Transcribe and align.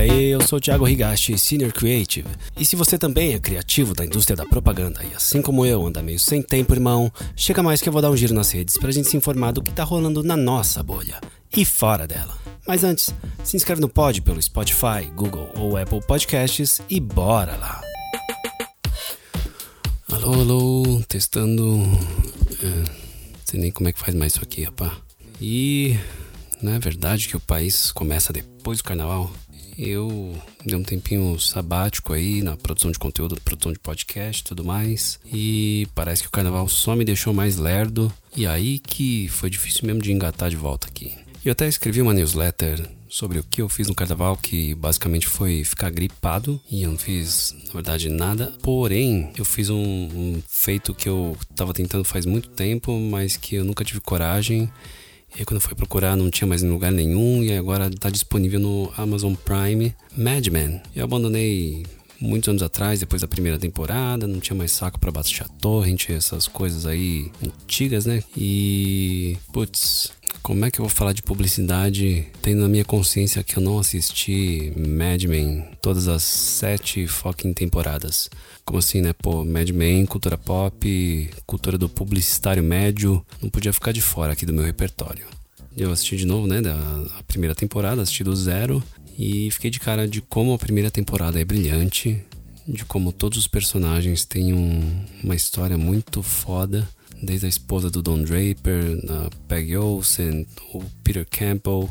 aí, 0.00 0.30
eu 0.30 0.40
sou 0.46 0.58
Thiago 0.58 0.88
Higashi, 0.88 1.38
Senior 1.38 1.72
Creative. 1.72 2.28
E 2.58 2.64
se 2.64 2.74
você 2.74 2.96
também 2.96 3.34
é 3.34 3.38
criativo 3.38 3.94
da 3.94 4.04
indústria 4.04 4.34
da 4.36 4.46
propaganda 4.46 5.04
e 5.04 5.14
assim 5.14 5.42
como 5.42 5.66
eu 5.66 5.86
anda 5.86 6.02
meio 6.02 6.18
sem 6.18 6.42
tempo, 6.42 6.72
irmão, 6.72 7.12
chega 7.36 7.62
mais 7.62 7.82
que 7.82 7.88
eu 7.88 7.92
vou 7.92 8.00
dar 8.00 8.10
um 8.10 8.16
giro 8.16 8.34
nas 8.34 8.50
redes 8.50 8.78
pra 8.78 8.90
gente 8.90 9.08
se 9.08 9.16
informar 9.16 9.52
do 9.52 9.62
que 9.62 9.72
tá 9.72 9.84
rolando 9.84 10.22
na 10.22 10.36
nossa 10.36 10.82
bolha 10.82 11.20
e 11.54 11.64
fora 11.64 12.06
dela. 12.06 12.36
Mas 12.66 12.82
antes, 12.82 13.14
se 13.44 13.56
inscreve 13.56 13.80
no 13.80 13.88
pod 13.88 14.22
pelo 14.22 14.40
Spotify, 14.40 15.10
Google 15.14 15.50
ou 15.54 15.76
Apple 15.76 16.00
Podcasts 16.06 16.80
e 16.88 16.98
bora 16.98 17.56
lá! 17.56 17.82
Alô, 20.10 20.32
alô, 20.32 21.02
testando. 21.06 21.62
É, 22.62 22.66
não 22.66 22.86
sei 23.44 23.60
nem 23.60 23.70
como 23.70 23.88
é 23.88 23.92
que 23.92 24.00
faz 24.00 24.14
mais 24.14 24.32
isso 24.32 24.42
aqui, 24.42 24.64
rapaz. 24.64 24.92
E 25.40 25.98
não 26.62 26.72
é 26.72 26.78
verdade 26.78 27.28
que 27.28 27.36
o 27.36 27.40
país 27.40 27.92
começa 27.92 28.32
depois 28.32 28.78
do 28.78 28.84
carnaval? 28.84 29.30
Eu 29.82 30.36
dei 30.62 30.76
um 30.76 30.82
tempinho 30.82 31.40
sabático 31.40 32.12
aí 32.12 32.42
na 32.42 32.54
produção 32.54 32.92
de 32.92 32.98
conteúdo, 32.98 33.40
produção 33.40 33.72
de 33.72 33.78
podcast 33.78 34.42
e 34.42 34.44
tudo 34.44 34.62
mais. 34.62 35.18
E 35.32 35.88
parece 35.94 36.20
que 36.20 36.28
o 36.28 36.30
carnaval 36.30 36.68
só 36.68 36.94
me 36.94 37.02
deixou 37.02 37.32
mais 37.32 37.56
lerdo. 37.56 38.12
E 38.36 38.46
aí 38.46 38.78
que 38.78 39.26
foi 39.28 39.48
difícil 39.48 39.86
mesmo 39.86 40.02
de 40.02 40.12
engatar 40.12 40.50
de 40.50 40.56
volta 40.56 40.86
aqui. 40.86 41.14
Eu 41.42 41.52
até 41.52 41.66
escrevi 41.66 42.02
uma 42.02 42.12
newsletter 42.12 42.86
sobre 43.08 43.38
o 43.38 43.42
que 43.42 43.62
eu 43.62 43.70
fiz 43.70 43.88
no 43.88 43.94
carnaval, 43.94 44.36
que 44.36 44.74
basicamente 44.74 45.26
foi 45.26 45.64
ficar 45.64 45.88
gripado 45.88 46.60
e 46.70 46.82
eu 46.82 46.90
não 46.90 46.98
fiz, 46.98 47.56
na 47.66 47.72
verdade, 47.72 48.10
nada. 48.10 48.52
Porém, 48.62 49.32
eu 49.34 49.46
fiz 49.46 49.70
um, 49.70 49.82
um 49.82 50.42
feito 50.46 50.94
que 50.94 51.08
eu 51.08 51.34
tava 51.56 51.72
tentando 51.72 52.04
faz 52.04 52.26
muito 52.26 52.50
tempo, 52.50 52.92
mas 53.00 53.38
que 53.38 53.54
eu 53.54 53.64
nunca 53.64 53.82
tive 53.82 54.00
coragem. 54.00 54.70
E 55.34 55.40
aí, 55.40 55.44
quando 55.44 55.60
fui 55.60 55.74
procurar, 55.74 56.16
não 56.16 56.30
tinha 56.30 56.46
mais 56.46 56.62
em 56.62 56.68
lugar 56.68 56.90
nenhum, 56.92 57.42
e 57.42 57.56
agora 57.56 57.86
está 57.86 58.10
disponível 58.10 58.60
no 58.60 58.92
Amazon 58.96 59.34
Prime 59.34 59.94
Mad 60.16 60.46
Men. 60.48 60.80
Eu 60.94 61.04
abandonei 61.04 61.84
muitos 62.20 62.48
anos 62.48 62.62
atrás, 62.62 63.00
depois 63.00 63.22
da 63.22 63.28
primeira 63.28 63.58
temporada, 63.58 64.26
não 64.26 64.40
tinha 64.40 64.56
mais 64.56 64.72
saco 64.72 64.98
para 64.98 65.10
baixar 65.10 65.48
torrent, 65.48 66.10
essas 66.10 66.46
coisas 66.46 66.84
aí 66.84 67.30
antigas, 67.42 68.06
né? 68.06 68.22
E. 68.36 69.36
Putz, 69.52 70.12
como 70.42 70.64
é 70.64 70.70
que 70.70 70.80
eu 70.80 70.84
vou 70.84 70.90
falar 70.90 71.12
de 71.12 71.22
publicidade 71.22 72.26
tendo 72.42 72.62
na 72.62 72.68
minha 72.68 72.84
consciência 72.84 73.42
que 73.42 73.56
eu 73.56 73.62
não 73.62 73.78
assisti 73.78 74.72
Mad 74.76 75.22
Men 75.24 75.64
todas 75.80 76.08
as 76.08 76.22
sete 76.22 77.06
fucking 77.06 77.52
temporadas? 77.52 78.30
Como 78.64 78.78
assim, 78.78 79.00
né? 79.00 79.12
Pô, 79.12 79.44
Mad 79.44 79.68
Men, 79.70 80.06
cultura 80.06 80.38
pop, 80.38 81.30
cultura 81.46 81.76
do 81.76 81.88
publicitário 81.88 82.62
médio, 82.62 83.24
não 83.40 83.50
podia 83.50 83.72
ficar 83.72 83.92
de 83.92 84.00
fora 84.00 84.32
aqui 84.32 84.46
do 84.46 84.52
meu 84.52 84.64
repertório. 84.64 85.26
Eu 85.76 85.92
assisti 85.92 86.16
de 86.16 86.26
novo, 86.26 86.46
né, 86.46 86.60
da 86.60 87.08
primeira 87.26 87.54
temporada, 87.54 88.02
assisti 88.02 88.24
do 88.24 88.34
zero 88.34 88.82
e 89.16 89.50
fiquei 89.50 89.70
de 89.70 89.78
cara 89.78 90.08
de 90.08 90.20
como 90.20 90.52
a 90.52 90.58
primeira 90.58 90.90
temporada 90.90 91.40
é 91.40 91.44
brilhante, 91.44 92.20
de 92.66 92.84
como 92.84 93.12
todos 93.12 93.38
os 93.38 93.46
personagens 93.46 94.24
têm 94.24 94.52
um, 94.52 95.04
uma 95.22 95.34
história 95.34 95.76
muito 95.78 96.22
foda, 96.22 96.88
desde 97.22 97.46
a 97.46 97.48
esposa 97.48 97.90
do 97.90 98.02
Don 98.02 98.22
Draper, 98.22 98.98
a 99.08 99.30
Peggy 99.48 99.76
Olsen, 99.76 100.46
o 100.72 100.82
Peter 101.04 101.26
Campbell, 101.28 101.88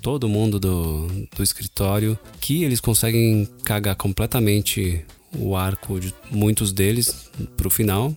todo 0.00 0.28
mundo 0.28 0.58
do, 0.58 1.06
do 1.36 1.42
escritório, 1.42 2.18
que 2.40 2.64
eles 2.64 2.80
conseguem 2.80 3.48
cagar 3.64 3.94
completamente 3.94 5.04
o 5.36 5.56
arco 5.56 5.98
de 5.98 6.12
muitos 6.30 6.72
deles 6.72 7.30
pro 7.56 7.70
final, 7.70 8.14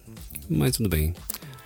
mas 0.50 0.76
tudo 0.76 0.90
bem. 0.90 1.14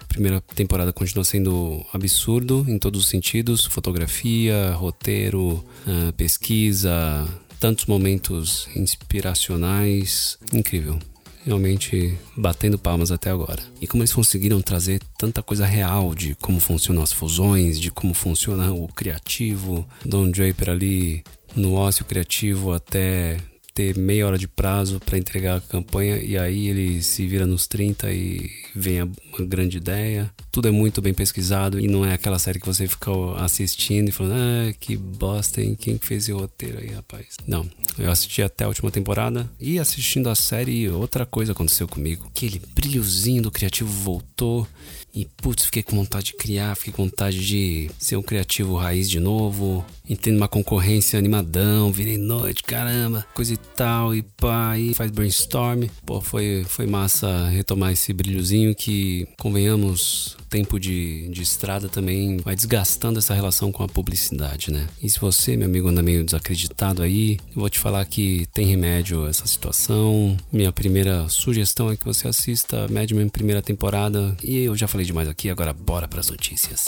A 0.01 0.05
primeira 0.05 0.41
temporada 0.41 0.91
continua 0.91 1.23
sendo 1.23 1.85
absurdo 1.93 2.65
em 2.67 2.77
todos 2.77 3.03
os 3.03 3.07
sentidos: 3.07 3.65
fotografia, 3.65 4.71
roteiro, 4.71 5.63
uh, 5.87 6.11
pesquisa, 6.17 7.27
tantos 7.59 7.85
momentos 7.85 8.67
inspiracionais. 8.75 10.37
Incrível. 10.51 10.99
Realmente 11.45 12.17
batendo 12.35 12.77
palmas 12.77 13.11
até 13.11 13.29
agora. 13.29 13.61
E 13.81 13.87
como 13.87 14.03
eles 14.03 14.13
conseguiram 14.13 14.61
trazer 14.61 15.01
tanta 15.17 15.41
coisa 15.41 15.65
real 15.65 16.13
de 16.13 16.35
como 16.35 16.59
funcionam 16.59 17.01
as 17.01 17.13
fusões, 17.13 17.79
de 17.79 17.91
como 17.91 18.13
funciona 18.13 18.71
o 18.71 18.87
criativo, 18.87 19.87
Don 20.05 20.29
Draper 20.29 20.69
ali 20.69 21.23
no 21.55 21.73
ócio 21.73 22.05
criativo 22.05 22.73
até 22.73 23.37
ter 23.79 23.97
meia 23.97 24.27
hora 24.27 24.37
de 24.37 24.45
prazo 24.45 24.99
para 24.99 25.17
entregar 25.17 25.55
a 25.55 25.61
campanha 25.61 26.17
e 26.17 26.37
aí 26.37 26.67
ele 26.67 27.01
se 27.01 27.25
vira 27.25 27.45
nos 27.45 27.65
30 27.65 28.11
e 28.11 28.51
vem 28.75 29.01
uma 29.01 29.47
grande 29.47 29.77
ideia. 29.77 30.29
Tudo 30.51 30.67
é 30.67 30.71
muito 30.71 31.01
bem 31.01 31.13
pesquisado 31.13 31.79
e 31.79 31.87
não 31.87 32.05
é 32.05 32.13
aquela 32.13 32.37
série 32.37 32.59
que 32.59 32.65
você 32.65 32.89
fica 32.89 33.09
assistindo 33.37 34.09
e 34.09 34.11
falando, 34.11 34.33
ah, 34.33 34.73
que 34.77 34.97
bosta, 34.97 35.61
hein? 35.61 35.77
Quem 35.79 35.97
fez 35.97 36.23
esse 36.23 36.33
roteiro 36.33 36.77
aí, 36.77 36.87
rapaz? 36.87 37.37
Não, 37.47 37.65
eu 37.97 38.11
assisti 38.11 38.43
até 38.43 38.65
a 38.65 38.67
última 38.67 38.91
temporada 38.91 39.49
e 39.57 39.79
assistindo 39.79 40.27
a 40.27 40.35
série, 40.35 40.89
outra 40.89 41.25
coisa 41.25 41.53
aconteceu 41.53 41.87
comigo. 41.87 42.27
Aquele 42.35 42.61
brilhozinho 42.75 43.43
do 43.43 43.51
criativo 43.51 43.89
voltou 43.89 44.67
e 45.13 45.25
putz, 45.25 45.65
fiquei 45.65 45.83
com 45.83 45.95
vontade 45.95 46.27
de 46.27 46.33
criar, 46.33 46.75
fiquei 46.75 46.93
com 46.93 47.05
vontade 47.05 47.45
de 47.45 47.89
ser 47.97 48.15
um 48.15 48.21
criativo 48.21 48.75
raiz 48.75 49.09
de 49.09 49.19
novo. 49.19 49.85
Entendo 50.09 50.37
uma 50.37 50.47
concorrência 50.47 51.19
animadão, 51.19 51.91
virei 51.91 52.17
noite, 52.17 52.63
caramba, 52.63 53.25
coisa 53.33 53.53
e 53.53 53.57
tal, 53.57 54.15
e 54.15 54.23
pá, 54.23 54.77
e 54.77 54.93
faz 54.93 55.11
brainstorm. 55.11 55.85
Pô, 56.05 56.19
foi, 56.19 56.65
foi 56.67 56.87
massa 56.87 57.47
retomar 57.49 57.91
esse 57.91 58.11
brilhozinho 58.11 58.73
que, 58.73 59.27
convenhamos, 59.37 60.35
tempo 60.49 60.79
de, 60.79 61.29
de 61.29 61.41
estrada 61.41 61.87
também 61.87 62.37
vai 62.37 62.55
desgastando 62.55 63.19
essa 63.19 63.33
relação 63.33 63.71
com 63.71 63.83
a 63.83 63.87
publicidade, 63.87 64.71
né? 64.71 64.87
E 65.01 65.09
se 65.09 65.19
você, 65.19 65.55
meu 65.55 65.67
amigo, 65.67 65.87
anda 65.87 66.01
meio 66.01 66.23
desacreditado 66.23 67.03
aí, 67.03 67.37
eu 67.49 67.61
vou 67.61 67.69
te 67.69 67.79
falar 67.79 68.03
que 68.05 68.47
tem 68.53 68.65
remédio 68.65 69.27
essa 69.27 69.45
situação. 69.45 70.35
Minha 70.51 70.71
primeira 70.71 71.29
sugestão 71.29 71.91
é 71.91 71.95
que 71.95 72.05
você 72.05 72.27
assista 72.27 72.87
Mad 72.89 73.11
Men 73.11 73.29
primeira 73.29 73.61
temporada. 73.61 74.35
E 74.43 74.57
eu 74.57 74.75
já 74.75 74.87
falei 74.87 74.98
demais 75.07 75.27
aqui, 75.27 75.49
agora 75.49 75.73
bora 75.73 76.07
para 76.07 76.19
as 76.19 76.29
notícias. 76.29 76.87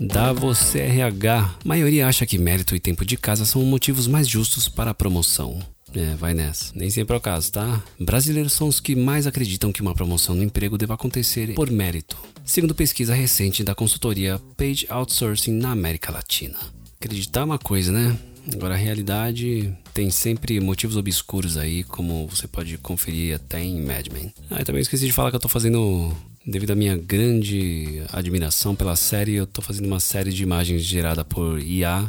Da 0.00 0.32
você 0.32 0.80
RH, 0.80 1.58
maioria 1.64 2.08
acha 2.08 2.26
que 2.26 2.38
mérito 2.38 2.74
e 2.74 2.80
tempo 2.80 3.04
de 3.04 3.16
casa 3.16 3.44
são 3.44 3.62
motivos 3.62 4.06
mais 4.06 4.26
justos 4.26 4.68
para 4.68 4.90
a 4.90 4.94
promoção. 4.94 5.60
É, 5.94 6.14
vai 6.14 6.32
nessa. 6.32 6.72
Nem 6.74 6.88
sempre 6.90 7.14
é 7.14 7.18
o 7.18 7.20
caso, 7.20 7.52
tá? 7.52 7.82
Brasileiros 8.00 8.54
são 8.54 8.66
os 8.66 8.80
que 8.80 8.96
mais 8.96 9.26
acreditam 9.26 9.70
que 9.70 9.82
uma 9.82 9.94
promoção 9.94 10.34
no 10.34 10.42
emprego 10.42 10.78
deva 10.78 10.94
acontecer 10.94 11.54
por 11.54 11.70
mérito, 11.70 12.16
segundo 12.44 12.74
pesquisa 12.74 13.14
recente 13.14 13.62
da 13.62 13.74
consultoria 13.74 14.40
Page 14.56 14.86
Outsourcing 14.88 15.52
na 15.52 15.70
América 15.70 16.10
Latina. 16.10 16.58
Acreditar 16.98 17.40
é 17.40 17.44
uma 17.44 17.58
coisa, 17.58 17.92
né? 17.92 18.18
Agora 18.54 18.74
a 18.74 18.76
realidade 18.76 19.72
tem 19.94 20.10
sempre 20.10 20.58
motivos 20.60 20.96
obscuros 20.96 21.56
aí, 21.56 21.84
como 21.84 22.26
você 22.26 22.48
pode 22.48 22.76
conferir 22.78 23.36
até 23.36 23.62
em 23.62 23.80
Mad 23.82 24.08
Men. 24.12 24.32
Ah, 24.50 24.64
também 24.64 24.82
esqueci 24.82 25.06
de 25.06 25.12
falar 25.12 25.30
que 25.30 25.36
eu 25.36 25.40
tô 25.40 25.48
fazendo 25.48 26.14
devido 26.46 26.72
à 26.72 26.74
minha 26.74 26.96
grande 26.96 28.02
admiração 28.12 28.74
pela 28.74 28.96
série, 28.96 29.34
eu 29.34 29.46
tô 29.46 29.62
fazendo 29.62 29.86
uma 29.86 30.00
série 30.00 30.32
de 30.32 30.42
imagens 30.42 30.82
gerada 30.82 31.24
por 31.24 31.60
IA 31.60 32.08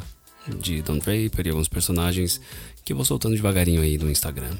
de 0.59 0.81
Don 0.81 0.97
Draper 0.97 1.45
e 1.45 1.49
alguns 1.49 1.67
personagens 1.67 2.41
que 2.83 2.93
eu 2.93 2.97
vou 2.97 3.05
soltando 3.05 3.35
devagarinho 3.35 3.81
aí 3.81 3.97
no 3.97 4.09
Instagram, 4.09 4.57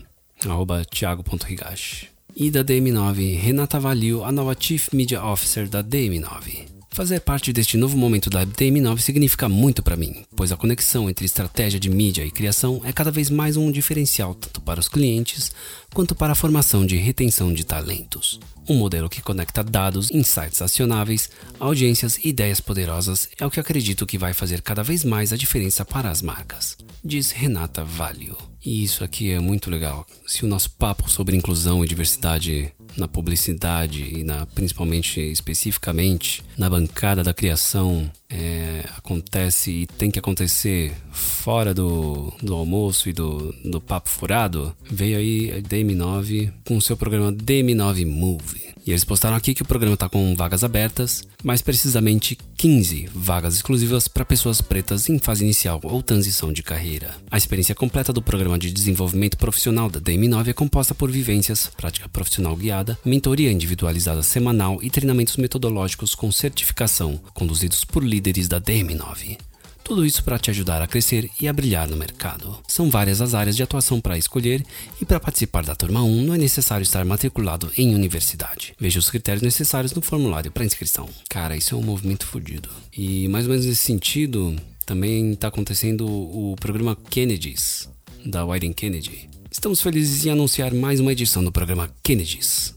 thiago.higashi. 0.90 2.10
E 2.36 2.50
da 2.50 2.64
DM9, 2.64 3.38
Renata 3.38 3.80
Valil, 3.80 4.24
a 4.24 4.32
nova 4.32 4.56
Chief 4.60 4.92
Media 4.92 5.24
Officer 5.24 5.68
da 5.68 5.84
DM9. 5.84 6.73
Fazer 6.94 7.22
parte 7.22 7.52
deste 7.52 7.76
novo 7.76 7.98
momento 7.98 8.30
da 8.30 8.46
DM9 8.46 9.00
significa 9.00 9.50
muito 9.50 9.82
para 9.82 9.98
mim, 9.98 10.24
pois 10.36 10.52
a 10.52 10.56
conexão 10.56 11.10
entre 11.10 11.26
estratégia 11.26 11.80
de 11.80 11.90
mídia 11.90 12.24
e 12.24 12.30
criação 12.30 12.82
é 12.86 12.94
cada 12.94 13.10
vez 13.10 13.32
mais 13.32 13.58
um 13.58 13.72
diferencial 13.72 14.36
tanto 14.36 14.62
para 14.62 14.80
os 14.80 14.88
clientes 14.88 15.52
quanto 15.92 16.14
para 16.14 16.34
a 16.34 16.36
formação 16.36 16.86
de 16.86 16.96
retenção 16.96 17.52
de 17.52 17.64
talentos. 17.64 18.40
Um 18.70 18.76
modelo 18.76 19.10
que 19.10 19.24
conecta 19.24 19.64
dados, 19.64 20.12
insights 20.12 20.62
acionáveis, 20.62 21.32
audiências 21.60 22.20
e 22.20 22.30
ideias 22.30 22.62
poderosas 22.62 23.28
é 23.40 23.46
o 23.46 23.50
que 23.50 23.60
acredito 23.60 24.06
que 24.06 24.20
vai 24.20 24.32
fazer 24.32 24.62
cada 24.62 24.84
vez 24.84 25.04
mais 25.04 25.34
a 25.34 25.36
diferença 25.36 25.84
para 25.84 26.12
as 26.12 26.22
marcas, 26.22 26.78
diz 27.04 27.32
Renata 27.32 27.84
Valio. 27.84 28.38
E 28.64 28.84
isso 28.84 29.04
aqui 29.04 29.32
é 29.32 29.40
muito 29.40 29.70
legal. 29.72 30.06
Se 30.28 30.46
o 30.46 30.48
nosso 30.48 30.70
papo 30.70 31.10
sobre 31.10 31.36
inclusão 31.36 31.84
e 31.84 31.88
diversidade 31.88 32.72
na 32.98 33.08
publicidade 33.08 34.20
e 34.20 34.24
na 34.24 34.46
principalmente 34.46 35.20
especificamente 35.20 36.44
na 36.58 36.70
bancada 36.70 37.24
da 37.24 37.34
criação 37.34 38.10
é, 38.34 38.84
acontece 38.98 39.72
e 39.72 39.86
tem 39.86 40.10
que 40.10 40.18
acontecer 40.18 40.92
fora 41.12 41.72
do, 41.72 42.34
do 42.42 42.56
almoço 42.56 43.08
e 43.08 43.14
do, 43.14 43.54
do 43.64 43.80
papo 43.80 44.10
furado, 44.10 44.76
veio 44.90 45.18
aí 45.20 45.52
a 45.52 45.62
DM9 45.62 46.52
com 46.66 46.78
o 46.78 46.82
seu 46.82 46.98
programa 46.98 47.32
DM9 47.32 48.08
Move. 48.08 48.74
E 48.86 48.92
eles 48.92 49.06
postaram 49.06 49.38
aqui 49.38 49.54
que 49.54 49.62
o 49.62 49.66
programa 49.66 49.94
está 49.94 50.10
com 50.10 50.36
vagas 50.36 50.64
abertas, 50.64 51.24
mais 51.42 51.62
precisamente 51.62 52.38
15 52.58 53.10
vagas 53.14 53.56
exclusivas 53.56 54.10
para 54.10 54.26
pessoas 54.26 54.62
pretas 54.62 55.08
em 55.10 55.20
fase 55.20 55.44
inicial 55.44 55.80
ou 55.84 56.04
transição 56.04 56.52
de 56.52 56.62
carreira. 56.62 57.16
A 57.32 57.38
experiência 57.38 57.74
completa 57.74 58.12
do 58.12 58.22
programa 58.22 58.60
de 58.60 58.72
desenvolvimento 58.72 59.38
profissional 59.38 59.90
da 59.90 60.02
DM9 60.02 60.50
é 60.50 60.54
composta 60.54 60.94
por 60.94 61.10
vivências, 61.10 61.68
prática 61.78 62.10
profissional 62.10 62.56
guiada, 62.58 62.98
mentoria 63.06 63.52
individualizada 63.52 64.22
semanal 64.22 64.80
e 64.82 64.90
treinamentos 64.90 65.38
metodológicos 65.38 66.14
com 66.14 66.30
certificação, 66.30 67.22
conduzidos 67.34 67.86
por 67.86 68.04
líderes 68.04 68.23
da 68.48 68.62
DM9. 68.62 69.38
Tudo 69.84 70.06
isso 70.06 70.24
para 70.24 70.40
te 70.40 70.50
ajudar 70.50 70.82
a 70.82 70.88
crescer 70.88 71.30
e 71.42 71.48
a 71.48 71.52
brilhar 71.52 71.90
no 71.90 71.98
mercado. 71.98 72.58
São 72.68 72.90
várias 72.90 73.20
as 73.20 73.34
áreas 73.34 73.56
de 73.56 73.64
atuação 73.64 74.00
para 74.00 74.18
escolher 74.18 74.66
e 75.02 75.06
para 75.06 75.20
participar 75.20 75.66
da 75.66 75.76
turma 75.76 76.02
1 76.02 76.24
não 76.24 76.34
é 76.34 76.38
necessário 76.38 76.84
estar 76.84 77.04
matriculado 77.04 77.70
em 77.78 77.94
universidade. 77.94 78.74
Veja 78.80 79.00
os 79.00 79.10
critérios 79.10 79.44
necessários 79.44 79.94
no 79.94 80.02
formulário 80.02 80.52
para 80.52 80.64
inscrição. 80.64 81.10
Cara, 81.30 81.58
isso 81.58 81.76
é 81.76 81.78
um 81.78 81.84
movimento 81.84 82.26
fodido. 82.26 82.70
E 82.96 83.28
mais 83.28 83.46
ou 83.46 83.52
menos 83.52 83.66
nesse 83.66 83.82
sentido, 83.82 84.56
também 84.86 85.34
está 85.34 85.50
acontecendo 85.50 86.08
o 86.08 86.56
programa 86.60 86.96
Kennedys, 87.10 87.90
da 88.26 88.46
Wyden 88.46 88.72
Kennedy. 88.72 89.30
Estamos 89.52 89.82
felizes 89.82 90.26
em 90.26 90.30
anunciar 90.30 90.74
mais 90.74 91.02
uma 91.02 91.12
edição 91.12 91.44
do 91.44 91.52
programa 91.52 91.94
Kennedys. 92.02 92.74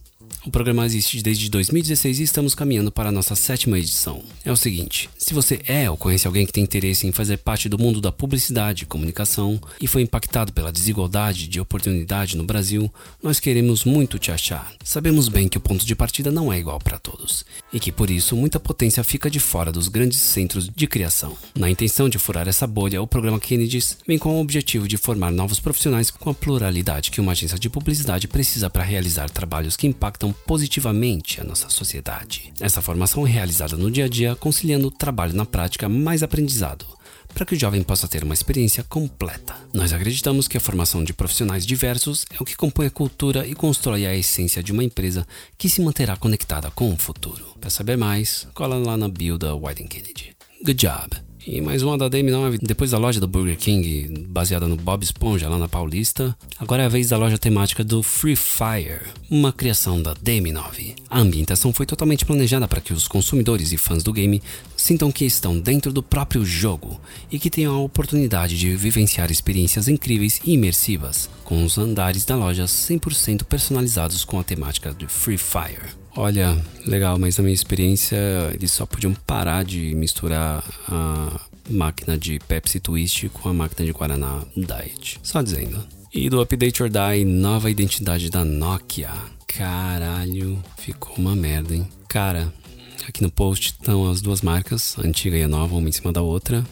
O 0.46 0.50
programa 0.50 0.87
existe 0.87 1.20
desde 1.20 1.50
2016 1.50 2.20
e 2.20 2.22
estamos 2.22 2.54
caminhando 2.54 2.93
para 2.93 3.08
a 3.08 3.12
nossa 3.12 3.34
sétima 3.34 3.81
edição. 3.81 4.22
É 4.44 4.52
o 4.52 4.56
seguinte: 4.56 5.10
se 5.19 5.34
você 5.34 5.60
é 5.66 5.90
ou 5.90 5.96
conhece 5.96 6.25
alguém 6.25 6.46
que 6.46 6.52
tem 6.52 6.62
interesse 6.62 7.04
em 7.04 7.10
fazer 7.10 7.38
parte 7.38 7.69
do 7.69 7.76
mundo 7.76 8.00
da 8.00 8.12
publicidade 8.12 8.84
e 8.84 8.87
comunicação 8.87 9.60
e 9.81 9.88
foi 9.88 10.02
impactado 10.02 10.52
pela 10.52 10.70
desigualdade 10.70 11.48
de 11.48 11.58
oportunidade 11.58 12.37
no 12.37 12.44
Brasil, 12.44 12.88
nós 13.20 13.40
queremos 13.40 13.84
muito 13.84 14.20
te 14.20 14.31
achar. 14.31 14.72
Sabemos 14.84 15.28
bem 15.28 15.48
que 15.48 15.58
o 15.58 15.60
ponto 15.60 15.84
de 15.84 15.96
partida 15.96 16.31
não 16.31 16.52
é 16.52 16.60
igual 16.60 16.78
para 16.78 17.00
todos 17.00 17.44
e 17.72 17.81
que 17.81 17.90
por 17.90 18.08
isso 18.08 18.37
muita 18.37 18.60
potência 18.60 19.02
fica 19.02 19.28
de 19.28 19.40
fora 19.40 19.72
dos 19.72 19.88
grandes 19.88 20.20
centros 20.20 20.69
de 20.69 20.87
criação. 20.87 21.37
Na 21.56 21.69
intenção 21.69 22.08
de 22.08 22.20
furar 22.20 22.46
essa 22.46 22.69
bolha, 22.69 23.02
o 23.02 23.06
programa 23.08 23.40
Kennedys 23.40 23.99
vem 24.06 24.16
com 24.16 24.37
o 24.37 24.40
objetivo 24.40 24.87
de 24.87 24.96
formar 24.96 25.32
novos 25.32 25.58
profissionais 25.58 26.08
com 26.08 26.31
a 26.31 26.34
pluralidade 26.34 27.10
que 27.10 27.20
uma 27.20 27.32
agência 27.32 27.58
de 27.58 27.69
publicidade 27.69 28.28
precisa 28.28 28.70
para 28.70 28.84
realizar 28.84 29.28
trabalhos 29.28 29.76
que 29.76 29.88
impactam 29.88 30.35
positivamente 30.46 31.40
a 31.40 31.44
nossa 31.44 31.68
sociedade. 31.68 32.52
Essa 32.60 32.82
formação 32.82 33.26
é 33.26 33.30
realizada 33.30 33.76
no 33.76 33.90
dia 33.90 34.04
a 34.06 34.08
dia, 34.08 34.36
conciliando 34.36 34.90
trabalho 34.90 35.34
na 35.34 35.46
prática 35.46 35.88
mais 35.88 36.22
aprendizado, 36.22 36.86
para 37.32 37.44
que 37.44 37.54
o 37.54 37.58
jovem 37.58 37.82
possa 37.82 38.08
ter 38.08 38.24
uma 38.24 38.34
experiência 38.34 38.82
completa. 38.84 39.54
Nós 39.72 39.92
acreditamos 39.92 40.48
que 40.48 40.56
a 40.56 40.60
formação 40.60 41.04
de 41.04 41.12
profissionais 41.12 41.66
diversos 41.66 42.24
é 42.30 42.36
o 42.40 42.44
que 42.44 42.56
compõe 42.56 42.86
a 42.86 42.90
cultura 42.90 43.46
e 43.46 43.54
constrói 43.54 44.06
a 44.06 44.14
essência 44.14 44.62
de 44.62 44.72
uma 44.72 44.84
empresa 44.84 45.26
que 45.58 45.68
se 45.68 45.80
manterá 45.80 46.16
conectada 46.16 46.70
com 46.70 46.92
o 46.92 46.96
futuro. 46.96 47.44
Para 47.60 47.70
saber 47.70 47.96
mais, 47.96 48.46
cola 48.54 48.76
lá 48.76 48.96
na 48.96 49.08
bio 49.08 49.36
da 49.36 49.54
Wyden 49.54 49.86
Kennedy. 49.86 50.36
Good 50.64 50.74
job! 50.74 51.25
E 51.48 51.60
mais 51.60 51.81
uma 51.81 51.96
da 51.96 52.10
DM9, 52.10 52.58
depois 52.60 52.90
da 52.90 52.98
loja 52.98 53.20
do 53.20 53.28
Burger 53.28 53.56
King, 53.56 54.26
baseada 54.26 54.66
no 54.66 54.76
Bob 54.76 55.04
Esponja 55.04 55.48
lá 55.48 55.56
na 55.56 55.69
Paulista. 55.69 56.37
Agora 56.58 56.82
é 56.82 56.87
a 56.87 56.88
vez 56.88 57.10
da 57.10 57.16
loja 57.16 57.38
temática 57.38 57.84
do 57.84 58.02
Free 58.02 58.34
Fire, 58.34 59.12
uma 59.31 59.52
criação 59.52 60.02
da 60.02 60.12
DM9. 60.16 60.96
A 61.08 61.20
ambientação 61.20 61.72
foi 61.72 61.87
totalmente 61.87 62.25
planejada 62.25 62.66
para 62.66 62.81
que 62.81 62.93
os 62.93 63.06
consumidores 63.06 63.70
e 63.70 63.76
fãs 63.76 64.02
do 64.02 64.12
game 64.12 64.43
sintam 64.76 65.11
que 65.11 65.25
estão 65.25 65.58
dentro 65.58 65.93
do 65.93 66.02
próprio 66.02 66.44
jogo 66.44 67.00
e 67.31 67.38
que 67.38 67.50
tenham 67.50 67.75
a 67.75 67.81
oportunidade 67.81 68.58
de 68.58 68.76
vivenciar 68.76 69.31
experiências 69.31 69.88
incríveis 69.88 70.40
e 70.44 70.52
imersivas, 70.55 71.31
com 71.44 71.64
os 71.64 71.78
andares 71.78 72.25
da 72.25 72.37
loja 72.37 72.64
100% 72.64 73.44
personalizados 73.44 74.25
com 74.25 74.38
a 74.38 74.44
temática 74.44 74.93
de 74.93 75.06
Free 75.06 75.38
Fire. 75.38 75.94
Olha, 76.14 76.56
legal, 76.87 77.19
mas 77.19 77.37
na 77.37 77.44
minha 77.44 77.55
experiência 77.55 78.17
eles 78.55 78.73
só 78.73 78.87
podiam 78.87 79.12
parar 79.26 79.64
de 79.64 79.94
misturar 79.94 80.64
a 80.88 81.40
máquina 81.69 82.17
de 82.17 82.38
Pepsi 82.38 82.81
Twist 82.81 83.28
com 83.28 83.49
a 83.49 83.55
máquina 83.55 83.84
de 83.84 83.93
Guaraná 83.93 84.43
Diet. 84.56 85.19
Só 85.23 85.43
dizendo. 85.43 85.84
E 86.12 86.31
do 86.31 86.40
Update 86.40 86.82
or 86.82 86.88
Die, 86.88 87.25
nova 87.25 87.70
identidade 87.70 88.31
da 88.31 88.44
Nokia. 88.44 89.11
Caralho, 89.46 90.62
ficou 90.78 91.17
uma 91.17 91.37
merda, 91.37 91.75
hein? 91.75 91.87
Cara, 92.08 92.52
aqui 93.08 93.22
no 93.22 93.30
post 93.30 93.72
estão 93.72 94.10
as 94.10 94.20
duas 94.20 94.42
marcas, 94.42 94.96
a 94.98 95.06
antiga 95.06 95.36
e 95.36 95.42
a 95.42 95.48
nova, 95.48 95.76
uma 95.76 95.88
em 95.88 95.92
cima 95.92 96.12
da 96.12 96.22
outra. 96.22 96.64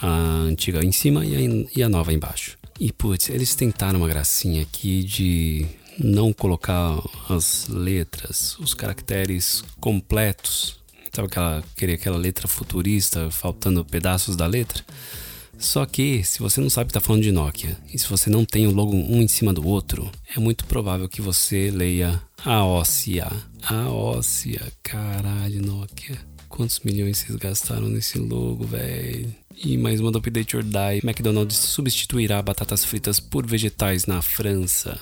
A 0.00 0.08
antiga 0.08 0.84
em 0.84 0.92
cima 0.92 1.24
e 1.24 1.34
a, 1.34 1.66
e 1.74 1.82
a 1.82 1.88
nova 1.88 2.12
embaixo. 2.12 2.58
E 2.78 2.92
putz, 2.92 3.30
eles 3.30 3.54
tentaram 3.54 4.00
uma 4.00 4.08
gracinha 4.08 4.62
aqui 4.62 5.02
de 5.02 5.66
não 5.98 6.32
colocar 6.32 7.02
as 7.28 7.66
letras, 7.68 8.58
os 8.58 8.74
caracteres 8.74 9.64
completos. 9.80 10.78
Sabe 11.12 11.28
aquela, 11.28 11.64
querer 11.74 11.94
aquela 11.94 12.18
letra 12.18 12.46
futurista, 12.46 13.30
faltando 13.30 13.84
pedaços 13.84 14.36
da 14.36 14.46
letra? 14.46 14.84
Só 15.58 15.86
que, 15.86 16.22
se 16.22 16.38
você 16.38 16.60
não 16.60 16.68
sabe 16.68 16.88
que 16.88 16.98
está 16.98 17.00
falando 17.00 17.22
de 17.22 17.32
Nokia, 17.32 17.76
e 17.92 17.98
se 17.98 18.08
você 18.08 18.28
não 18.28 18.44
tem 18.44 18.66
o 18.66 18.74
logo 18.74 18.94
um 18.94 19.22
em 19.22 19.28
cima 19.28 19.52
do 19.52 19.66
outro, 19.66 20.10
é 20.34 20.38
muito 20.38 20.64
provável 20.66 21.08
que 21.08 21.22
você 21.22 21.70
leia 21.70 22.22
a 22.44 22.64
óssea. 22.64 23.30
A 23.62 23.88
óssea, 23.88 24.60
caralho, 24.82 25.62
Nokia. 25.62 26.18
Quantos 26.48 26.80
milhões 26.80 27.18
vocês 27.18 27.36
gastaram 27.36 27.88
nesse 27.88 28.18
logo, 28.18 28.64
velho? 28.64 29.34
E 29.56 29.76
mais 29.76 30.00
uma 30.00 30.12
do 30.12 30.18
Update 30.18 30.56
or 30.56 30.62
Die. 30.62 31.00
McDonald's 31.02 31.56
substituirá 31.56 32.40
batatas 32.42 32.84
fritas 32.84 33.18
por 33.18 33.46
vegetais 33.46 34.06
na 34.06 34.20
França. 34.20 35.00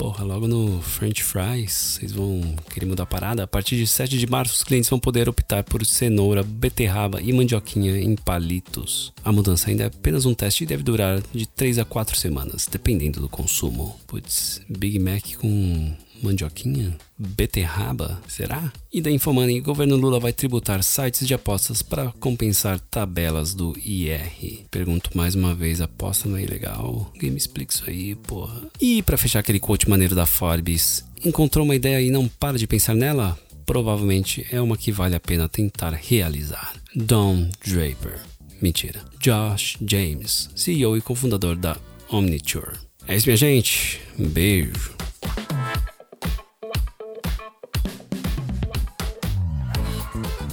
Porra, 0.00 0.24
logo 0.24 0.48
no 0.48 0.80
French 0.80 1.22
Fries, 1.22 1.72
vocês 1.72 2.12
vão 2.12 2.56
querer 2.72 2.86
mudar 2.86 3.02
a 3.02 3.06
parada? 3.06 3.42
A 3.42 3.46
partir 3.46 3.76
de 3.76 3.86
7 3.86 4.16
de 4.16 4.26
março, 4.26 4.54
os 4.54 4.64
clientes 4.64 4.88
vão 4.88 4.98
poder 4.98 5.28
optar 5.28 5.62
por 5.62 5.84
cenoura, 5.84 6.42
beterraba 6.42 7.20
e 7.20 7.30
mandioquinha 7.34 7.98
em 7.98 8.16
palitos. 8.16 9.12
A 9.22 9.30
mudança 9.30 9.68
ainda 9.68 9.82
é 9.82 9.86
apenas 9.88 10.24
um 10.24 10.32
teste 10.32 10.64
e 10.64 10.66
deve 10.66 10.82
durar 10.82 11.20
de 11.34 11.44
3 11.44 11.80
a 11.80 11.84
4 11.84 12.16
semanas, 12.16 12.66
dependendo 12.66 13.20
do 13.20 13.28
consumo. 13.28 13.94
Putz, 14.06 14.62
Big 14.70 14.98
Mac 14.98 15.34
com 15.38 15.94
mandioquinha? 16.22 16.96
Beterraba? 17.18 18.20
Será? 18.28 18.72
E 18.92 19.00
da 19.00 19.10
Infomoney, 19.10 19.60
governo 19.60 19.96
Lula 19.96 20.18
vai 20.20 20.32
tributar 20.32 20.82
sites 20.82 21.26
de 21.26 21.34
apostas 21.34 21.82
para 21.82 22.12
compensar 22.20 22.78
tabelas 22.78 23.54
do 23.54 23.76
IR. 23.78 24.64
Pergunto 24.70 25.16
mais 25.16 25.34
uma 25.34 25.54
vez, 25.54 25.80
aposta 25.80 26.28
não 26.28 26.36
é 26.36 26.42
ilegal? 26.42 27.10
Alguém 27.12 27.30
me 27.30 27.36
explica 27.36 27.72
isso 27.72 27.84
aí, 27.86 28.14
porra. 28.14 28.62
E 28.80 29.02
para 29.02 29.18
fechar 29.18 29.40
aquele 29.40 29.60
quote 29.60 29.88
maneiro 29.88 30.14
da 30.14 30.26
Forbes, 30.26 31.04
encontrou 31.24 31.64
uma 31.64 31.74
ideia 31.74 32.00
e 32.00 32.10
não 32.10 32.26
para 32.26 32.58
de 32.58 32.66
pensar 32.66 32.94
nela? 32.94 33.38
Provavelmente 33.66 34.46
é 34.50 34.60
uma 34.60 34.76
que 34.76 34.90
vale 34.90 35.14
a 35.14 35.20
pena 35.20 35.48
tentar 35.48 35.92
realizar. 35.92 36.74
Don 36.94 37.48
Draper. 37.64 38.20
Mentira. 38.60 39.00
Josh 39.18 39.76
James, 39.86 40.50
CEO 40.54 40.96
e 40.96 41.00
cofundador 41.00 41.56
da 41.56 41.76
Omniture. 42.10 42.72
É 43.06 43.16
isso, 43.16 43.26
minha 43.26 43.36
gente. 43.36 44.00
Um 44.18 44.28
beijo. 44.28 44.99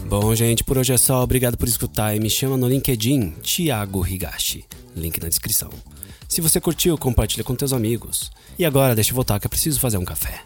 Bom, 0.09 0.33
gente, 0.33 0.63
por 0.63 0.77
hoje 0.77 0.93
é 0.93 0.97
só. 0.97 1.21
Obrigado 1.21 1.57
por 1.57 1.67
escutar 1.67 2.15
e 2.15 2.19
me 2.19 2.29
chama 2.29 2.55
no 2.55 2.69
LinkedIn 2.69 3.31
Thiago 3.43 4.07
Higashi. 4.07 4.63
Link 4.95 5.21
na 5.21 5.27
descrição. 5.27 5.69
Se 6.29 6.39
você 6.39 6.61
curtiu, 6.61 6.97
compartilha 6.97 7.43
com 7.43 7.53
teus 7.53 7.73
amigos. 7.73 8.31
E 8.57 8.63
agora, 8.63 8.95
deixa 8.95 9.11
eu 9.11 9.15
voltar 9.15 9.37
que 9.37 9.47
eu 9.47 9.49
preciso 9.49 9.81
fazer 9.81 9.97
um 9.97 10.05
café. 10.05 10.41